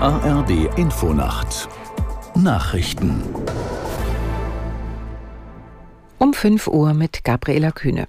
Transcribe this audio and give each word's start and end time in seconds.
ARD 0.00 0.78
Infonacht 0.78 1.68
Nachrichten 2.36 3.20
um 6.18 6.32
5 6.32 6.68
Uhr 6.68 6.94
mit 6.94 7.24
Gabriela 7.24 7.72
Kühne. 7.72 8.06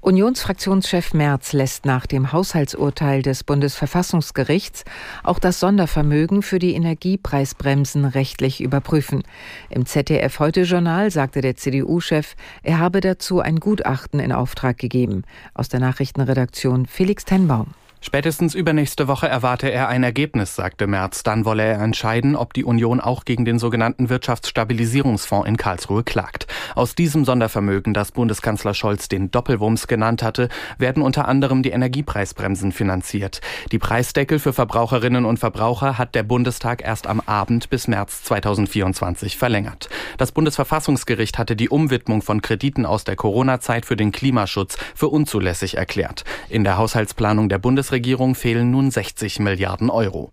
Unionsfraktionschef 0.00 1.14
Merz 1.14 1.52
lässt 1.52 1.86
nach 1.86 2.06
dem 2.06 2.30
Haushaltsurteil 2.30 3.22
des 3.22 3.42
Bundesverfassungsgerichts 3.42 4.84
auch 5.24 5.40
das 5.40 5.58
Sondervermögen 5.58 6.42
für 6.42 6.60
die 6.60 6.74
Energiepreisbremsen 6.74 8.04
rechtlich 8.04 8.60
überprüfen. 8.60 9.24
Im 9.70 9.86
ZDF 9.86 10.38
Heute 10.38 10.62
Journal 10.62 11.10
sagte 11.10 11.40
der 11.40 11.56
CDU-Chef, 11.56 12.36
er 12.62 12.78
habe 12.78 13.00
dazu 13.00 13.40
ein 13.40 13.58
Gutachten 13.58 14.20
in 14.20 14.30
Auftrag 14.30 14.78
gegeben. 14.78 15.24
Aus 15.52 15.68
der 15.68 15.80
Nachrichtenredaktion 15.80 16.86
Felix 16.86 17.24
Tenbaum. 17.24 17.74
Spätestens 18.00 18.54
übernächste 18.54 19.08
Woche 19.08 19.28
erwarte 19.28 19.70
er 19.70 19.88
ein 19.88 20.04
Ergebnis, 20.04 20.54
sagte 20.54 20.86
Merz. 20.86 21.24
Dann 21.24 21.44
wolle 21.44 21.64
er 21.64 21.80
entscheiden, 21.80 22.36
ob 22.36 22.54
die 22.54 22.64
Union 22.64 23.00
auch 23.00 23.24
gegen 23.24 23.44
den 23.44 23.58
sogenannten 23.58 24.08
Wirtschaftsstabilisierungsfonds 24.08 25.48
in 25.48 25.56
Karlsruhe 25.56 26.04
klagt. 26.04 26.46
Aus 26.76 26.94
diesem 26.94 27.24
Sondervermögen, 27.24 27.94
das 27.94 28.12
Bundeskanzler 28.12 28.72
Scholz 28.72 29.08
den 29.08 29.32
Doppelwumms 29.32 29.88
genannt 29.88 30.22
hatte, 30.22 30.48
werden 30.78 31.02
unter 31.02 31.26
anderem 31.26 31.64
die 31.64 31.70
Energiepreisbremsen 31.70 32.70
finanziert. 32.70 33.40
Die 33.72 33.80
Preisdeckel 33.80 34.38
für 34.38 34.52
Verbraucherinnen 34.52 35.24
und 35.24 35.38
Verbraucher 35.38 35.98
hat 35.98 36.14
der 36.14 36.22
Bundestag 36.22 36.82
erst 36.82 37.08
am 37.08 37.20
Abend 37.26 37.68
bis 37.68 37.88
März 37.88 38.22
2024 38.22 39.36
verlängert. 39.36 39.88
Das 40.18 40.30
Bundesverfassungsgericht 40.30 41.36
hatte 41.36 41.56
die 41.56 41.68
Umwidmung 41.68 42.22
von 42.22 42.42
Krediten 42.42 42.86
aus 42.86 43.02
der 43.02 43.16
Corona-Zeit 43.16 43.86
für 43.86 43.96
den 43.96 44.12
Klimaschutz 44.12 44.78
für 44.94 45.08
unzulässig 45.08 45.76
erklärt. 45.76 46.24
In 46.48 46.62
der 46.62 46.78
Haushaltsplanung 46.78 47.48
der 47.48 47.58
Bundes 47.58 47.87
Bundesregierung 47.88 48.34
fehlen 48.34 48.70
nun 48.70 48.90
60 48.90 49.40
Milliarden 49.40 49.88
Euro. 49.88 50.30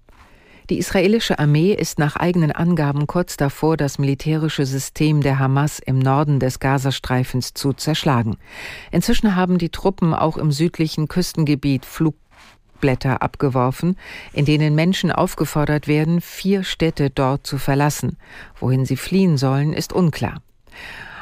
Die 0.69 0.77
israelische 0.77 1.39
Armee 1.39 1.71
ist 1.71 1.99
nach 1.99 2.17
eigenen 2.17 2.51
Angaben 2.51 3.07
kurz 3.07 3.37
davor, 3.37 3.77
das 3.77 3.97
militärische 3.97 4.65
System 4.65 5.21
der 5.21 5.39
Hamas 5.39 5.79
im 5.79 5.97
Norden 5.97 6.41
des 6.41 6.59
Gazastreifens 6.59 7.53
zu 7.53 7.71
zerschlagen. 7.71 8.35
Inzwischen 8.91 9.37
haben 9.37 9.57
die 9.57 9.69
Truppen 9.69 10.13
auch 10.13 10.35
im 10.35 10.51
südlichen 10.51 11.07
Küstengebiet 11.07 11.85
Flugblätter 11.85 13.21
abgeworfen, 13.21 13.95
in 14.33 14.43
denen 14.43 14.75
Menschen 14.75 15.13
aufgefordert 15.13 15.87
werden, 15.87 16.19
vier 16.19 16.65
Städte 16.65 17.09
dort 17.09 17.47
zu 17.47 17.57
verlassen. 17.57 18.17
Wohin 18.59 18.85
sie 18.85 18.97
fliehen 18.97 19.37
sollen, 19.37 19.71
ist 19.71 19.93
unklar. 19.93 20.41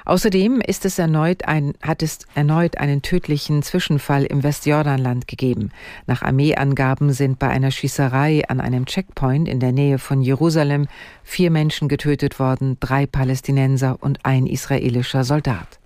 Außerdem 0.05 0.59
ist 0.59 0.85
es 0.85 0.99
erneut 0.99 1.47
ein, 1.47 1.73
hat 1.81 2.03
es 2.03 2.19
erneut 2.35 2.77
einen 2.77 3.01
tödlichen 3.01 3.63
Zwischenfall 3.63 4.23
im 4.23 4.43
Westjordanland 4.43 5.27
gegeben. 5.27 5.71
Nach 6.07 6.21
Armeeangaben 6.21 7.13
sind 7.13 7.39
bei 7.39 7.47
einer 7.47 7.71
Schießerei 7.71 8.43
an 8.49 8.59
einem 8.59 8.85
Checkpoint 8.85 9.47
in 9.47 9.59
der 9.59 9.71
Nähe 9.71 9.99
von 9.99 10.21
Jerusalem 10.21 10.87
vier 11.23 11.51
Menschen 11.51 11.87
getötet 11.87 12.39
worden, 12.39 12.77
drei 12.79 13.05
Palästinenser 13.05 13.97
und 14.01 14.25
ein 14.25 14.45
israelischer 14.45 15.23
Soldat. 15.23 15.79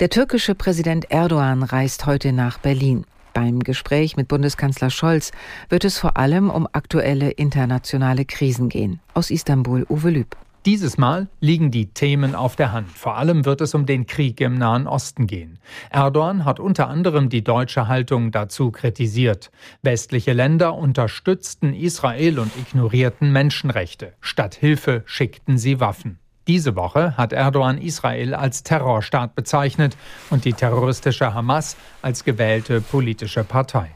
Der 0.00 0.10
türkische 0.10 0.54
Präsident 0.54 1.10
Erdogan 1.10 1.62
reist 1.62 2.06
heute 2.06 2.32
nach 2.32 2.58
Berlin. 2.58 3.04
Beim 3.34 3.60
Gespräch 3.60 4.16
mit 4.16 4.28
Bundeskanzler 4.28 4.90
Scholz 4.90 5.32
wird 5.68 5.84
es 5.84 5.98
vor 5.98 6.16
allem 6.16 6.50
um 6.50 6.68
aktuelle 6.72 7.30
internationale 7.30 8.24
Krisen 8.24 8.68
gehen. 8.68 9.00
Aus 9.14 9.30
Istanbul 9.30 9.86
Uwe 9.88 10.10
Lüb. 10.10 10.36
Dieses 10.68 10.98
Mal 10.98 11.28
liegen 11.40 11.70
die 11.70 11.94
Themen 11.94 12.34
auf 12.34 12.54
der 12.54 12.72
Hand. 12.72 12.90
Vor 12.90 13.16
allem 13.16 13.46
wird 13.46 13.62
es 13.62 13.74
um 13.74 13.86
den 13.86 14.06
Krieg 14.06 14.38
im 14.42 14.58
Nahen 14.58 14.86
Osten 14.86 15.26
gehen. 15.26 15.58
Erdogan 15.88 16.44
hat 16.44 16.60
unter 16.60 16.88
anderem 16.88 17.30
die 17.30 17.42
deutsche 17.42 17.88
Haltung 17.88 18.32
dazu 18.32 18.70
kritisiert. 18.70 19.50
Westliche 19.80 20.34
Länder 20.34 20.74
unterstützten 20.74 21.72
Israel 21.72 22.38
und 22.38 22.54
ignorierten 22.54 23.32
Menschenrechte. 23.32 24.12
Statt 24.20 24.56
Hilfe 24.56 25.04
schickten 25.06 25.56
sie 25.56 25.80
Waffen. 25.80 26.18
Diese 26.46 26.76
Woche 26.76 27.16
hat 27.16 27.32
Erdogan 27.32 27.78
Israel 27.78 28.34
als 28.34 28.62
Terrorstaat 28.62 29.34
bezeichnet 29.34 29.96
und 30.28 30.44
die 30.44 30.52
terroristische 30.52 31.32
Hamas 31.32 31.78
als 32.02 32.24
gewählte 32.24 32.82
politische 32.82 33.42
Partei. 33.42 33.92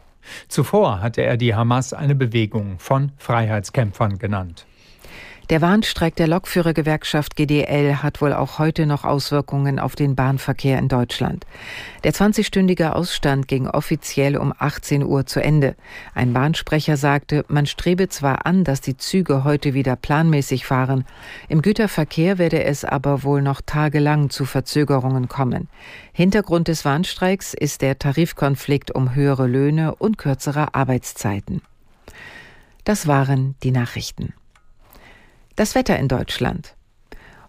Zuvor 0.48 1.02
hatte 1.02 1.20
er 1.20 1.36
die 1.36 1.54
Hamas 1.54 1.92
eine 1.92 2.14
Bewegung 2.14 2.78
von 2.78 3.12
Freiheitskämpfern 3.18 4.16
genannt. 4.16 4.64
Der 5.52 5.60
Warnstreik 5.60 6.16
der 6.16 6.28
Lokführergewerkschaft 6.28 7.36
GDL 7.36 7.96
hat 7.96 8.22
wohl 8.22 8.32
auch 8.32 8.58
heute 8.58 8.86
noch 8.86 9.04
Auswirkungen 9.04 9.78
auf 9.78 9.94
den 9.94 10.16
Bahnverkehr 10.16 10.78
in 10.78 10.88
Deutschland. 10.88 11.44
Der 12.04 12.14
20-stündige 12.14 12.94
Ausstand 12.94 13.48
ging 13.48 13.68
offiziell 13.68 14.38
um 14.38 14.54
18 14.58 15.04
Uhr 15.04 15.26
zu 15.26 15.42
Ende. 15.42 15.76
Ein 16.14 16.32
Bahnsprecher 16.32 16.96
sagte, 16.96 17.44
man 17.48 17.66
strebe 17.66 18.08
zwar 18.08 18.46
an, 18.46 18.64
dass 18.64 18.80
die 18.80 18.96
Züge 18.96 19.44
heute 19.44 19.74
wieder 19.74 19.94
planmäßig 19.94 20.64
fahren, 20.64 21.04
im 21.50 21.60
Güterverkehr 21.60 22.38
werde 22.38 22.64
es 22.64 22.86
aber 22.86 23.22
wohl 23.22 23.42
noch 23.42 23.60
tagelang 23.60 24.30
zu 24.30 24.46
Verzögerungen 24.46 25.28
kommen. 25.28 25.68
Hintergrund 26.14 26.68
des 26.68 26.86
Warnstreiks 26.86 27.52
ist 27.52 27.82
der 27.82 27.98
Tarifkonflikt 27.98 28.90
um 28.92 29.14
höhere 29.14 29.46
Löhne 29.46 29.96
und 29.96 30.16
kürzere 30.16 30.74
Arbeitszeiten. 30.74 31.60
Das 32.84 33.06
waren 33.06 33.54
die 33.62 33.70
Nachrichten. 33.70 34.32
Das 35.54 35.74
Wetter 35.74 35.98
in 35.98 36.08
Deutschland. 36.08 36.74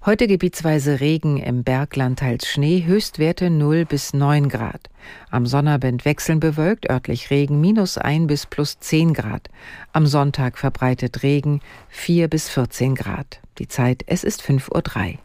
Heute 0.06 0.28
gebietsweise 0.28 1.00
Regen, 1.00 1.38
im 1.38 1.64
Bergland 1.64 2.20
teils 2.20 2.46
Schnee, 2.50 2.84
Höchstwerte 2.86 3.50
0 3.50 3.86
bis 3.86 4.14
9 4.14 4.50
Grad. 4.50 4.90
Am 5.32 5.46
Sonnabend 5.46 6.04
wechseln 6.04 6.42
bewölkt, 6.42 6.90
örtlich 6.90 7.30
Regen 7.30 7.62
minus 7.62 7.98
1 7.98 8.28
bis 8.28 8.46
plus 8.46 8.78
10 8.78 9.14
Grad. 9.14 9.48
Am 9.94 10.06
Sonntag 10.06 10.58
verbreitet 10.58 11.24
Regen 11.24 11.62
4 11.88 12.28
bis 12.28 12.50
14 12.50 12.96
Grad. 12.96 13.40
Die 13.58 13.70
Zeit, 13.70 14.04
es 14.06 14.26
ist 14.26 14.42
5.03 14.42 15.14
Uhr. 15.14 15.20